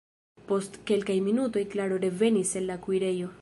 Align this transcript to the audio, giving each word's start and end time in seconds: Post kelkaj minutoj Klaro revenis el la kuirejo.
Post 0.51 0.79
kelkaj 0.91 1.17
minutoj 1.27 1.63
Klaro 1.75 2.01
revenis 2.07 2.55
el 2.63 2.67
la 2.73 2.79
kuirejo. 2.89 3.29